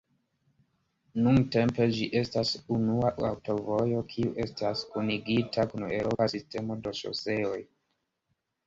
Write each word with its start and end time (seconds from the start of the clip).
Nuntempe 1.25 1.85
ĝi 1.97 2.07
estas 2.21 2.55
unua 2.77 3.13
aŭtovojo 3.29 4.03
kiu 4.15 4.35
estas 4.47 4.83
kunigita 4.97 5.69
kun 5.75 5.89
eŭropa 6.01 6.33
sistemo 6.37 6.81
de 6.85 6.97
ŝoseoj. 7.05 7.59